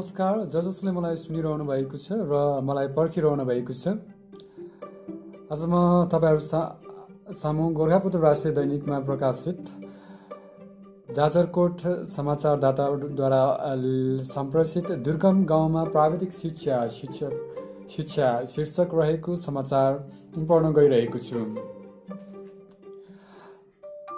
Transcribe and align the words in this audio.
नमस्कार। 0.00 0.36
ज 0.48 0.60
जसले 0.64 0.90
मलाई 0.96 1.16
सुनिरहनु 1.20 1.64
भएको 1.68 1.96
छ 2.00 2.16
र 2.24 2.32
मलाई 2.64 2.88
पर्खिरहनु 2.96 3.44
भएको 3.44 3.74
छ 3.76 4.00
आज 5.52 5.62
म 5.68 6.08
तपाईँहरू 6.08 6.40
सा 6.40 6.60
सामु 7.36 7.64
गोर्खापत्र 7.76 8.18
राष्ट्रिय 8.18 8.54
दैनिकमा 8.56 8.98
प्रकाशित 9.04 9.60
जाजरकोट 11.12 11.84
समाचारदाताद्वारा 12.16 13.42
सम्प्रेषित 14.32 14.88
दुर्गम 15.04 15.44
गाउँमा 15.44 15.82
प्राविधिक 15.92 16.32
शिक्षा 16.32 16.80
शिक्षक 16.96 17.32
शिक्षा 17.92 18.28
शीर्षक 18.52 18.96
रहेको 19.00 19.36
समाचार 19.36 19.90
पढ्न 20.48 20.72
गइरहेको 20.80 21.18
छु। 21.28 21.44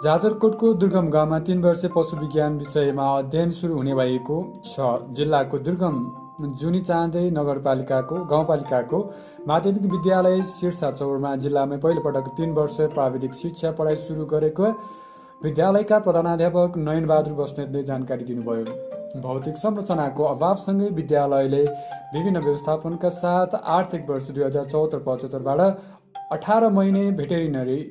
जाजरकोटको 0.03 0.73
दुर्गम 0.73 1.07
गाउँमा 1.09 1.37
तीन 1.47 1.61
वर्ष 1.63 1.83
पशु 1.91 2.15
विज्ञान 2.17 2.57
विषयमा 2.59 3.05
अध्ययन 3.17 3.51
सुरु 3.51 3.75
हुने 3.75 3.93
भएको 3.95 4.37
छ। 4.65 4.87
जिल्लाको 5.15 5.57
दुर्गम 5.59 5.95
जुनी 6.59 6.81
चाँदै 6.81 7.29
नगरपालिकाको 7.29 8.15
गाउँपालिकाको 8.31 8.99
माध्यमिक 9.47 9.85
विद्यालय 9.93 10.41
शीर्षा 10.49 10.89
चौरमा 10.91 11.35
जिल्लामै 11.45 11.77
पहिलोपटक 11.77 12.27
तीन 12.37 12.51
वर्ष 12.51 12.81
प्राविधिक 12.95 13.33
शिक्षा 13.33 13.71
पढाइ 13.79 13.95
सुरु 14.03 14.25
गरेको 14.33 14.73
विद्यालयका 15.41 15.99
प्रधानाध्यापक 16.01 16.77
नयनबहादुर 16.83 17.39
बस्नेतले 17.39 17.83
जानकारी 17.83 18.23
दिनुभयो। 18.25 19.21
भौतिक 19.21 19.55
संरचनाको 19.57 20.23
अभावसँगै 20.25 20.93
विद्यालयले 20.99 21.63
विभिन्न 22.13 22.45
व्यवस्थापनका 22.45 23.15
साथ 23.15 23.59
आर्थिक 23.71 24.09
वर्ष 24.09 24.31
दुई 24.31 24.43
हजार 24.43 24.65
चौहत्तर 24.65 25.03
पचहत्तरबाट 25.07 25.59
अठार 26.31 26.71
महिने 26.73 27.09
भेटेरिनरी 27.17 27.81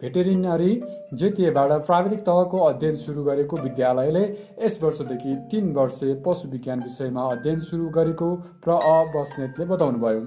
भेटेरिनरी 0.00 0.82
जेटिएबाट 1.14 1.72
प्राविधिक 1.72 2.18
तहको 2.18 2.58
अध्ययन 2.58 2.96
सुरु 2.96 3.24
गरेको 3.24 3.56
विद्यालयले 3.56 4.38
यस 4.62 4.82
वर्षदेखि 4.82 5.48
तीन 5.50 5.72
वर्ष 5.72 6.00
पशु 6.02 6.48
विज्ञान 6.48 6.82
विषयमा 6.82 7.22
अध्ययन 7.22 7.60
सुरु 7.60 7.88
गरेको 7.88 8.36
प्र. 8.36 8.70
अ. 8.70 9.04
बस्नेतले 9.04 9.64
बताउनुभयो। 9.64 10.20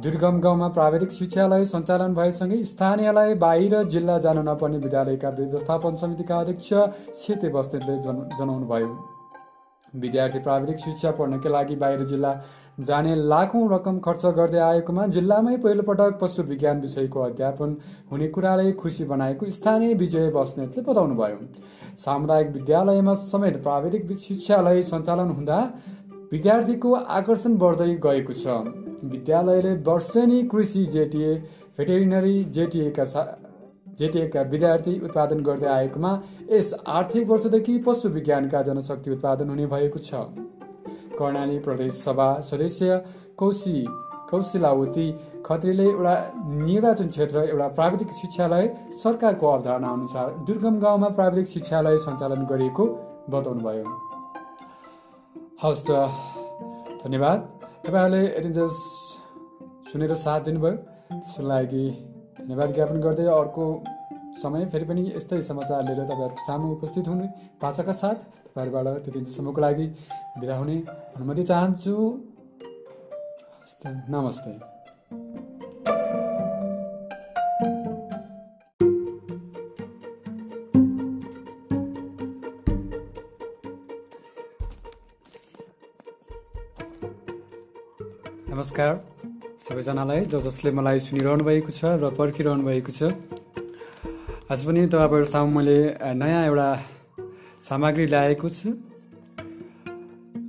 दुर्गम 0.00 0.40
गाउँमा 0.40 0.68
प्राविधिक 0.68 1.10
शिक्षालय 1.10 1.64
सञ्चालन 1.64 2.14
भएसँगै 2.14 2.64
स्थानीयलाई 2.64 3.34
बाहिर 3.34 3.82
जिल्ला 3.82 4.18
जान 4.18 4.48
नपर्ने 4.48 4.78
विद्यालयका 4.78 5.28
व्यवस्थापन 5.28 5.96
समितिका 5.96 6.40
अध्यक्ष 6.40 6.74
सेते 7.14 7.48
बस्नेतले 7.48 7.98
जनाउनुभयो। 8.02 9.13
विद्यार्थी 9.94 10.38
प्राविधिक 10.38 10.78
शिक्षा 10.78 11.10
पढ्नका 11.10 11.50
लागि 11.50 11.76
बाहिर 11.76 12.04
जिल्ला 12.04 12.32
जाने 12.80 13.14
लाखौँ 13.28 13.68
रकम 13.72 13.98
खर्च 13.98 14.24
गर्दै 14.36 14.58
आएकोमा 14.60 15.06
जिल्लामै 15.08 15.56
पहिलोपटक 15.56 16.18
पशु 16.20 16.42
विज्ञान 16.44 16.80
विषयको 16.80 17.20
अध्यापन 17.20 17.76
हुने 18.10 18.28
कुराले 18.28 18.72
खुसी 18.74 19.04
बनाएको 19.04 19.50
स्थानीय 19.50 19.94
विजय 19.94 20.30
बस्नेतले 20.30 20.82
बताउनुभयो। 20.82 21.38
सामुदायिक 21.98 22.48
विद्यालयमा 22.50 23.14
समेत 23.22 23.62
प्राविधिक 23.62 24.12
शिक्षालय 24.18 24.82
सञ्चालन 24.84 25.30
हुँदा 25.30 25.58
विद्यार्थीको 26.32 26.92
आकर्षण 27.18 27.56
बढ्दै 27.58 27.94
गएको 28.04 28.32
छ। 28.34 28.46
विद्यालयले 29.06 29.74
वर्षेनी 29.84 30.42
कृषि 30.48 30.84
जेटिए 30.92 31.34
भेटेरिनरी 31.78 32.36
जेटिएका 32.50 33.04
जेटिएका 33.98 34.42
विद्यार्थी 34.52 34.98
उत्पादन 35.00 35.42
गर्दै 35.42 35.68
आएकोमा 35.68 36.12
यस 36.50 36.72
आर्थिक 36.88 37.28
वर्षदेखि 37.28 37.78
पशु 37.86 38.08
विज्ञानका 38.08 38.62
जनशक्ति 38.62 39.10
उत्पादन 39.10 39.48
हुने 39.50 39.66
भएको 39.66 39.98
छ। 39.98 40.10
कर्णाली 41.18 41.58
प्रदेश 41.58 41.92
सभा 42.04 42.28
सदस्य 42.40 43.02
कौशी 43.38 43.84
कौशिलावती 44.30 45.06
खत्रीले 45.46 45.84
एउटा 45.84 46.14
निर्वाचन 46.64 47.08
क्षेत्र 47.08 47.42
एउटा 47.44 47.68
प्राविधिक 47.68 48.10
शिक्षालय 48.12 48.68
सरकारको 49.02 49.46
अवधारणा 49.46 49.88
अनुसार 49.88 50.30
दुर्गम 50.46 50.78
गाउँमा 50.80 51.08
प्राविधिक 51.18 51.46
शिक्षालय 51.48 51.98
सञ्चालन 52.06 52.46
गरिएको 52.50 52.86
बताउनुभयो। 53.30 53.84
हवस् 55.62 55.84
त 55.88 55.90
धन्यवाद। 57.04 57.38
तपाईँहरूले 57.86 58.22
यति 58.28 58.50
सुनेर 59.90 60.14
साथ 60.16 60.40
दिनुभयो। 60.40 60.76
त्यसको 61.12 61.42
लागि 61.46 61.84
धन्यवाद 62.38 62.74
ज्ञापन 62.74 63.00
गर्दै 63.00 63.26
अर्को 63.32 63.64
समय 64.34 64.66
फेरि 64.72 64.84
पनि 64.84 65.02
यस्तै 65.16 65.40
समाचार 65.42 65.82
लिएर 65.86 66.00
तपाईँहरूको 66.04 66.42
सामु 66.46 66.66
उपस्थित 66.72 67.08
हुने 67.08 67.26
भाषाका 67.62 67.92
साथ 67.92 68.18
तपाईँहरूबाट 68.46 68.86
त्यति 69.04 69.18
दिनसम्मको 69.18 69.60
लागि 69.60 69.86
बिदा 70.40 70.56
हुने 70.58 70.76
अनुमति 71.16 71.42
चाहन्छु। 71.50 71.94
नमस्ते। 74.10 74.50
नमस्कार। 88.50 88.92
सबैजनालाई 89.58 90.20
ज 90.24 90.40
जसले 90.44 90.70
मलाई 90.72 90.98
सुनिरहनु 91.00 91.44
भएको 91.44 91.70
छ 91.72 91.96
र 92.02 92.10
पर्खिरहनु 92.18 92.64
भएको 92.64 92.92
छ 92.92 93.33
आज 94.54 94.64
पनि 94.66 94.86
तपाईँहरू 94.86 95.26
सामु 95.26 95.50
मैले 95.50 95.78
नयाँ 96.14 96.42
एउटा 96.46 96.68
सामग्री 97.58 98.06
ल्याएको 98.06 98.48
छु। 98.48 98.70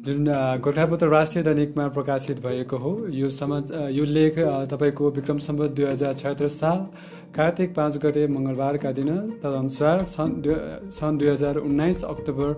जुन 0.05 0.29
गोर्खापत्र 0.61 1.07
राष्ट्रिय 1.09 1.43
दैनिकमा 1.43 1.87
प्रकाशित 1.89 2.37
भएको 2.45 2.77
हो। 2.77 2.91
यो 3.09 3.29
समाचार 3.33 3.89
यो 3.89 4.05
लेख 4.05 4.37
तपाईँको 4.69 5.09
विक्रम 5.09 5.37
सम्बत 5.41 5.69
दुई 5.73 5.85
हजार 5.85 6.13
छत्तर 6.21 6.47
साल 6.53 6.85
कार्तिक 7.33 7.73
पाँच 7.73 7.97
गते 8.05 8.27
मङ्गलबारका 8.29 8.91
दिन 8.93 9.09
तदनुसार 9.41 9.97
सन् 10.13 10.33
सन् 10.93 11.17
दुई 11.17 11.29
हजार 11.29 11.57
उन्नाइस 11.65 12.03
अक्टोबर 12.05 12.49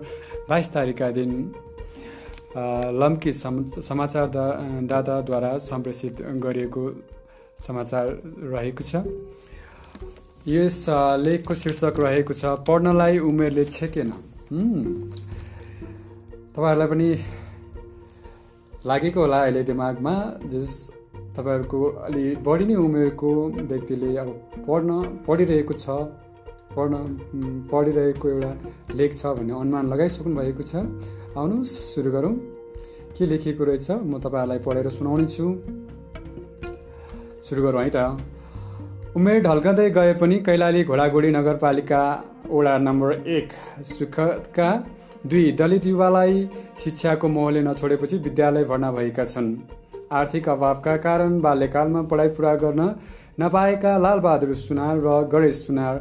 बाइस 0.52 0.68
तारिकका 0.76 1.10
दिन 1.16 1.32
लम्की 3.00 3.32
समाचार 3.88 4.26
दाताद्वारा 4.84 5.56
सम्प्रेषित 5.64 6.22
गरिएको 6.44 6.84
समाचार 7.66 8.04
रहेको 8.52 8.84
छ। 8.84 9.06
यस 10.46 10.84
लेखको 11.18 11.54
शीर्षक 11.54 11.94
रहेको 12.00 12.32
छ 12.34 12.44
पढ्नलाई 12.68 13.18
उमेरले 13.20 13.64
छेकेन। 13.66 14.10
तपाईँहरूलाई 16.54 16.88
पनि 16.88 17.08
लागेको 18.86 19.20
होला 19.20 19.38
अहिले 19.42 19.62
दिमागमा 19.62 20.14
जस 20.46 20.72
तपाईँहरूको 21.36 21.78
अलि 22.06 22.24
बढी 22.46 22.64
नै 22.64 22.74
उमेरको 22.76 23.28
व्यक्तिले 23.68 24.10
अब 24.16 24.28
पढ्न 24.68 24.90
पढिरहेको 25.26 25.74
छ 25.74 25.86
पढ्न 26.72 26.94
पढिरहेको 27.72 28.26
एउटा 28.28 28.52
लेख 28.94 29.10
छ 29.20 29.22
भन्ने 29.36 29.52
अनुमान 29.60 29.84
लगाइसक्नु 29.92 30.34
भएको 30.38 30.62
छ। 30.62 30.72
आउनुहोस् 31.36 31.74
सुरु 31.92 32.10
गरौँ। 32.10 32.34
के 33.16 33.26
लेखिएको 33.26 33.62
रहेछ 33.64 33.86
म 33.90 34.18
तपाईँहरूलाई 34.24 34.60
पढेर 34.66 34.88
सुनाउने 34.96 35.26
छु 35.26 35.46
सुरु 37.46 37.60
गरौँ 37.62 37.82
है 37.84 37.90
त। 37.90 37.98
उमेर 39.18 39.38
ढल्कँदै 39.42 39.88
गए 39.90 40.12
पनि 40.14 40.36
कैलाली 40.46 40.82
घोडाघोडी 40.84 41.30
नगरपालिका 41.30 42.00
वडा 42.50 42.74
नम्बर 42.78 43.12
एक 43.36 43.48
सुखदका 43.84 44.68
दुई 45.26 45.50
दलित 45.58 45.86
युवालाई 45.86 46.36
शिक्षाको 46.78 47.28
मोहले 47.28 47.60
नछोडेपछि 47.62 48.16
विद्यालय 48.26 48.64
भर्ना 48.64 48.90
भएका 48.92 49.24
छन्। 49.24 49.48
आर्थिक 50.18 50.48
अभावका 50.48 50.96
कारण 51.06 51.40
बाल्यकालमा 51.40 52.02
पढाइ 52.10 52.28
पुरा 52.36 52.54
गर्न 52.62 52.86
नपाएका 53.40 53.96
लालबहादुर 53.98 54.54
सुनार 54.56 55.02
र 55.06 55.18
गणेश 55.32 55.66
सुनार 55.66 55.96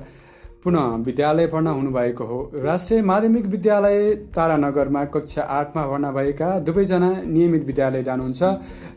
पुनः 0.68 0.96
विद्यालय 1.04 1.46
भर्ना 1.48 1.72
हुनुभएको 1.72 2.24
हो। 2.26 2.38
राष्ट्रिय 2.56 3.02
माध्यमिक 3.02 3.46
विद्यालय 3.48 4.00
तारानगरमा 4.36 5.04
कक्षा 5.14 5.42
आठमा 5.58 5.86
भर्ना 5.88 6.12
भएका 6.12 6.48
दुवैजना 6.60 7.12
नियमित 7.26 7.64
विद्यालय 7.66 8.04
जानुहुन्छ 8.04 8.44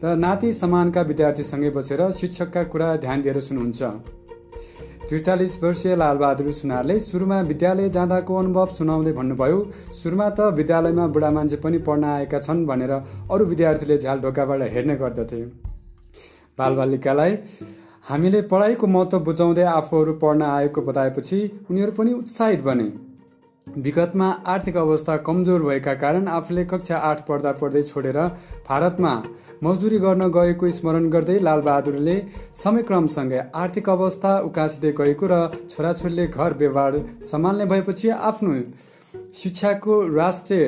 र 0.04 0.14
नाति 0.16 0.50
समानका 0.52 1.02
विद्यार्थीसँगै 1.10 1.70
बसेर 1.70 2.10
शिक्षकका 2.10 2.62
कुरा 2.72 2.88
ध्यान 2.96 3.22
दिएर 3.22 3.40
सुन्नुहुन्छ। 3.40 3.82
त्रिचालिस 5.08 5.62
वर्षीय 5.62 5.96
लालबहादुर 5.96 6.50
सुनारले 6.52 6.98
सुरुमा 7.00 7.40
विद्यालय 7.46 7.88
जाँदाको 7.88 8.36
अनुभव 8.36 8.66
सुनाउँदै 8.74 9.12
भन्नुभयो 9.12 9.58
सुरुमा 9.94 10.28
त 10.30 10.54
विद्यालयमा 10.58 11.06
बुढा 11.06 11.30
मान्छे 11.30 11.56
पनि 11.56 11.78
पढ्न 11.86 12.04
आएका 12.10 12.38
छन् 12.40 12.66
भनेर 12.66 12.92
अरू 13.30 13.44
विद्यार्थीले 13.46 13.98
झ्याल 13.98 14.18
ढोकाबाट 14.20 14.70
हेर्ने 14.74 14.96
गर्दथे। 14.96 15.44
बालबालिकालाई 16.58 17.32
हामीले 18.04 18.40
पढाइको 18.42 18.86
महत्त्व 18.86 19.18
बुझाउँदै 19.20 19.62
आफूहरू 19.70 20.12
पढ्न 20.14 20.42
आएको 20.42 20.82
बताएपछि 20.82 21.38
उनीहरू 21.70 21.92
पनि 21.92 22.12
उत्साहित 22.12 22.62
बने। 22.62 22.86
विगतमा 23.66 24.28
आर्थिक 24.46 24.76
अवस्था 24.76 25.16
कमजोर 25.16 25.62
भएका 25.62 25.94
कारण 25.94 26.26
आफूले 26.28 26.64
कक्षा 26.64 26.96
आठ 27.00 27.20
पढ्दा 27.26 27.52
पढ्दै 27.52 27.82
छोडेर 27.82 28.18
भारतमा 28.68 29.12
मजदुरी 29.62 29.98
गर्न 29.98 30.28
गएको 30.28 30.70
स्मरण 30.70 31.08
गर्दै 31.10 31.38
लालबहादुरले 31.40 32.16
समयक्रमसँगै 32.54 33.42
आर्थिक 33.54 33.88
अवस्था 33.88 34.32
उकासिँदै 34.40 34.92
गएको 34.98 35.26
र 35.26 35.42
छोराछोरीले 35.66 36.26
घर 36.28 36.56
व्यवहार 36.56 36.98
सम्हाल्ने 37.30 37.66
भएपछि 37.66 38.08
आफ्नो 38.28 38.56
शिक्षाको 39.34 40.00
राष्ट्रिय 40.16 40.66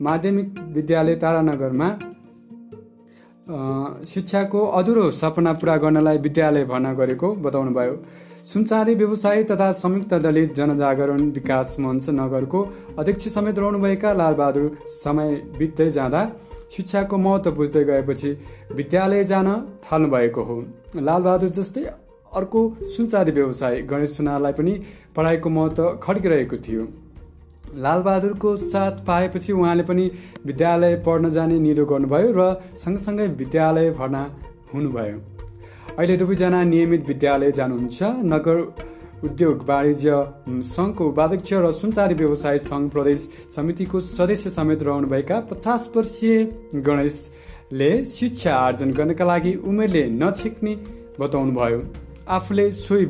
माध्यमिक 0.00 0.60
विद्यालय 0.74 1.16
तारानगरमा 1.16 1.88
शिक्षाको 3.46 4.60
अधुरो 4.72 5.10
सपना 5.10 5.52
पुरा 5.52 5.76
गर्नलाई 5.76 6.18
विद्यालय 6.18 6.64
भर्ना 6.64 6.92
गरेको 6.94 7.32
बताउनुभयो। 7.36 7.96
सुनचाँदी 8.44 8.94
व्यवसायी 8.94 9.44
तथा 9.44 9.70
संयुक्त 9.74 10.14
दलित 10.16 10.54
जनजागरण 10.54 11.20
विकास 11.30 11.76
मञ्च 11.80 12.08
नगरको 12.10 12.62
अध्यक्ष 12.98 13.28
समेत 13.28 13.58
रहनुभएका 13.58 14.12
लालबहादुर 14.12 14.70
समय 14.86 15.34
बित्दै 15.58 15.90
जाँदा 15.90 16.24
शिक्षाको 16.72 17.16
महत्त्व 17.18 17.52
बुझ्दै 17.52 17.84
गएपछि 17.84 18.36
विद्यालय 18.72 19.24
जान 19.24 19.48
थाल्नुभएको 19.84 20.42
हो। 20.42 20.56
लालबहादुर 20.96 21.48
जस्तै 21.50 21.84
अर्को 22.32 22.60
सुनचाँदी 22.96 23.32
व्यवसाय 23.32 23.80
गणेश 23.82 24.16
सुनारलाई 24.16 24.52
पनि 24.52 24.80
पढाइको 25.16 25.48
महत्त्व 25.50 25.88
खड्किरहेको 26.02 26.56
थियो। 26.58 26.86
लालबहादुरको 27.76 28.56
साथ 28.56 29.04
पाएपछि 29.06 29.52
उहाँले 29.52 29.82
पनि 29.82 30.10
विद्यालय 30.46 30.96
पढ्न 31.06 31.30
जाने 31.30 31.58
निधो 31.58 31.84
गर्नुभयो 31.84 32.30
र 32.36 32.42
सँगसँगै 32.76 33.26
विद्यालय 33.40 33.90
भर्ना 33.90 34.22
हुनुभयो। 34.74 35.18
अहिले 35.98 36.16
दुवैजना 36.16 36.62
नियमित 36.64 37.06
विद्यालय 37.08 37.52
जानुहुन्छ। 37.52 38.02
नगर 38.24 38.56
उद्योग 39.24 39.64
वाणिज्य 39.68 40.10
सङ्घको 40.68 41.02
उपाध्यक्ष 41.08 41.52
र 41.54 41.70
सुनचारी 41.72 42.14
व्यवसाय 42.14 42.58
सङ्घ 42.60 42.90
प्रदेश 42.92 43.28
समितिको 43.56 44.00
सदस्य 44.00 44.50
समेत 44.50 44.82
रहनुभएका 44.82 45.40
पचास 45.50 45.90
वर्षीय 45.96 46.42
गणेशले 46.86 47.90
शिक्षा 48.04 48.54
आर्जन 48.56 48.90
गर्नका 48.92 49.24
लागि 49.24 49.54
उमेरले 49.64 50.04
नछिक्ने 50.22 50.74
बताउनुभयो। 51.20 51.80
आफूले 52.28 52.70
सोही 52.72 53.06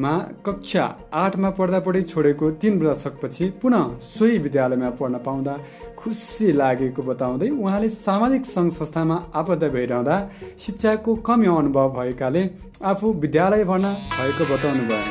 विद्यालयमा 0.00 0.16
कक्षा 0.46 0.84
आठमा 1.12 1.50
पढ्दा 1.50 1.78
पढी 1.80 2.02
छोडेको 2.02 2.50
तिन 2.60 2.78
दशकपछि 2.80 3.44
पुनः 3.60 3.98
सोही 4.00 4.38
विद्यालयमा 4.38 4.90
पढ्न 4.96 5.18
पाउँदा 5.20 5.54
खुसी 5.98 6.52
लागेको 6.52 7.02
बताउँदै 7.02 7.48
उहाँले 7.52 7.88
सामाजिक 7.88 8.46
सङ्घ 8.46 8.70
संस्थामा 8.72 9.16
आबद्ध 9.34 9.68
भइरहँदा 9.68 10.16
शिक्षाको 10.58 11.14
कमी 11.20 11.46
अनुभव 11.52 11.88
भएकाले 11.92 12.42
आफू 12.82 13.12
विद्यालय 13.14 13.64
भर्ना 13.64 13.92
भएको 14.16 14.44
बताउनु 14.48 14.82
भयो। 14.88 15.08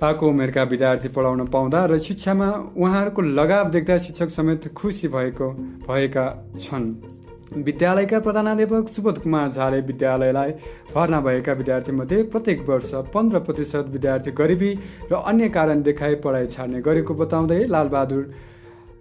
पाको 0.00 0.28
उमेरका 0.28 0.62
विद्यार्थी 0.64 1.08
पढाउन 1.12 1.46
पाउँदा 1.46 1.84
र 1.84 1.98
शिक्षामा 2.00 2.48
उहाँहरूको 2.76 3.22
लगाव 3.36 3.70
देख्दा 3.70 3.98
शिक्षक 3.98 4.30
समेत 4.30 4.72
खुसी 4.72 5.08
भएको 5.08 5.52
भएका 5.84 6.26
छन्। 6.60 7.19
विद्यालयका 7.50 8.18
प्रधानाध्यापक 8.20 8.88
सुबोध 8.88 9.18
कुमार 9.22 9.48
झाले 9.50 9.80
विद्यालयलाई 9.82 10.50
भर्ना 10.94 11.20
भएका 11.20 11.52
विद्यार्थीमध्ये 11.52 12.22
प्रत्येक 12.30 12.68
वर्ष 12.68 12.90
पन्ध्र 13.14 13.38
प्रतिशत 13.42 13.90
विद्यार्थी 13.90 14.30
गरिबी 14.30 14.70
र 15.10 15.14
अन्य 15.14 15.48
कारण 15.50 15.82
देखाई 15.82 16.14
पढाइ 16.22 16.46
छाड्ने 16.46 16.80
गरेको 16.80 17.14
बताउँदै 17.14 17.66
लालबहादुर 17.66 18.22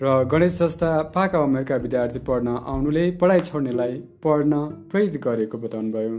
र 0.02 0.24
गणेश 0.32 0.58
जस्ता 0.60 0.90
पाका 1.14 1.40
उमेरका 1.40 1.76
विद्यार्थी 1.86 2.20
पढ्न 2.26 2.48
आउनुले 2.66 3.06
पढाइ 3.22 3.40
छोड्नेलाई 3.46 3.94
पढ्न 4.24 4.54
प्रेरित 4.90 5.22
गरेको 5.22 5.58
बताउनुभयो। 5.58 6.18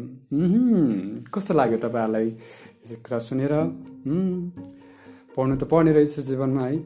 कस्तो 1.34 1.52
लाग्यो 1.54 1.78
तपाईँहरूलाई? 1.82 2.28
कुरा 3.04 3.18
सुनेर 3.18 3.52
पढ्नु 5.34 5.54
त 5.56 5.64
पढ्ने 5.66 5.92
रहेछ 5.92 6.20
जीवनमा 6.30 6.64
है। 6.64 6.76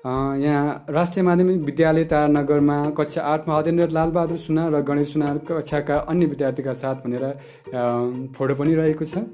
यहाँ 0.00 0.86
राष्ट्रिय 0.88 1.24
माध्यमिक 1.24 1.60
विद्यालय 1.60 2.04
तारानगरमा 2.08 2.76
कक्षा 2.96 3.20
आठमा 3.22 3.56
हदेन्द्र 3.56 3.88
लालबहादुर 3.92 4.36
सुना 4.40 4.68
र 4.72 4.80
गणेश 4.80 5.12
सुनार 5.12 5.38
कक्षाका 5.44 5.96
अन्य 6.08 6.26
विद्यार्थीका 6.26 6.72
साथ 6.72 7.04
भनेर 7.04 7.24
फोटो 8.32 8.54
पनि 8.56 8.74
रहेको 8.80 9.04
छ। 9.04 9.28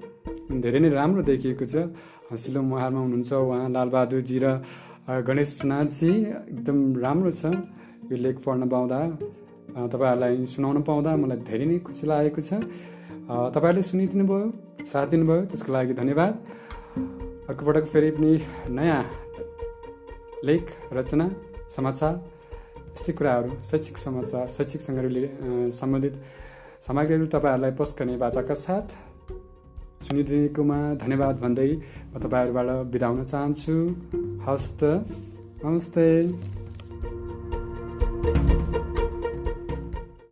धेरै 0.58 0.78
नै 0.82 0.90
राम्रो 0.90 1.22
देखिएको 1.22 1.66
छ। 1.70 1.86
हँसिलो 2.34 2.62
मुहारमा 2.66 2.98
हुनुहुन्छ 2.98 3.32
उहाँ 3.32 3.70
लालबहादुरजी 3.70 4.38
र 4.42 4.46
गणेश 5.22 5.48
सुनारजी। 5.62 6.10
एकदम 6.50 6.78
राम्रो 6.98 7.30
छ। 7.30 7.54
यो 8.10 8.16
लेख 8.18 8.36
पढ्न 8.42 8.66
पाउँदा 8.66 8.98
तपाईँहरूलाई 9.86 10.34
सुनाउन 10.50 10.82
पाउँदा 10.82 11.10
मलाई 11.14 11.38
धेरै 11.46 11.66
नै 11.70 11.78
खुसी 11.86 12.04
लागेको 12.10 12.40
छ। 12.42 12.58
तपाईँहरूले 13.54 13.82
सुनिदिनु 13.86 14.24
भयो 14.26 14.46
साथ 14.82 15.06
दिनुभयो 15.14 15.42
त्यसको 15.46 15.70
लागि 15.72 15.94
धन्यवाद। 15.94 16.34
अर्को 17.46 17.62
पटक 17.66 17.84
फेरि 17.86 18.10
पनि 18.18 18.30
नयाँ 18.74 19.02
लेख 20.44 20.64
रचना 20.92 21.26
समाचार 21.70 22.14
यस्तै 22.92 23.12
कुराहरू 23.12 23.50
शैक्षिक 23.64 23.96
समाचार 23.96 24.46
शैक्षिकसँग 24.48 25.70
सम्बन्धित 25.72 26.14
सामग्रीहरू 26.86 27.26
तपाईँहरूलाई 27.26 27.72
पस्कने 27.78 28.16
बाचाका 28.16 28.54
साथ 28.54 28.88
सुनिदिएकोमा 30.06 30.78
धन्यवाद 31.02 31.36
भन्दै 31.40 31.70
म 32.12 32.14
तपाईँहरूबाट 32.20 32.68
बिदा 32.92 33.06
हुन 33.06 33.24
चाहन्छु। 33.24 33.76
हस्त 34.46 34.80
नमस्ते। 35.64 36.06